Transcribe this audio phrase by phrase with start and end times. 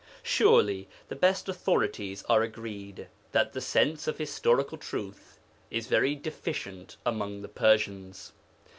[0.23, 5.39] Surely the best authorities are agreed that the sense of historical truth
[5.69, 8.31] is very deficient among the Persians.